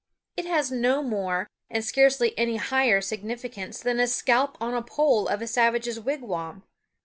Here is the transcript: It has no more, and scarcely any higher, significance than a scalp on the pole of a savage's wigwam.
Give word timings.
It 0.35 0.45
has 0.47 0.71
no 0.71 1.03
more, 1.03 1.47
and 1.69 1.85
scarcely 1.85 2.35
any 2.35 2.55
higher, 2.55 3.01
significance 3.01 3.79
than 3.79 3.99
a 3.99 4.07
scalp 4.07 4.57
on 4.59 4.73
the 4.73 4.81
pole 4.81 5.27
of 5.27 5.43
a 5.43 5.47
savage's 5.47 5.99
wigwam. 5.99 6.63